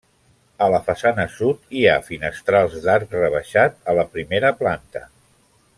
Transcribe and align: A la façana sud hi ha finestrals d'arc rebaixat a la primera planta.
A 0.67 0.69
la 0.75 0.79
façana 0.87 1.25
sud 1.33 1.67
hi 1.79 1.83
ha 1.91 1.99
finestrals 2.07 2.79
d'arc 2.87 3.13
rebaixat 3.19 3.79
a 3.93 3.99
la 4.01 4.07
primera 4.17 4.55
planta. 4.63 5.05